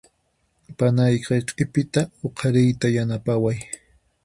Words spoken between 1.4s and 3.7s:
q'ipita huqariyta yanapaway.